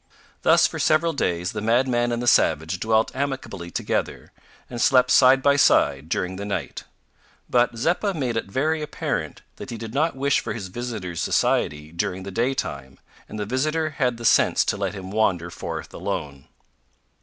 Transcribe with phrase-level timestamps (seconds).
[0.41, 4.31] Thus, for several days, the madman and the savage dwelt amicably together,
[4.67, 6.85] and slept side by side during the night;
[7.47, 11.91] but Zeppa made it very apparent that he did not wish for his visitor's society
[11.91, 12.97] during the day time,
[13.29, 16.47] and the visitor had the sense to let him wander forth alone.